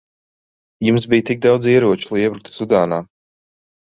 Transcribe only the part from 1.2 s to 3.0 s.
tik daudz ieroču, lai iebruktu Sudānā.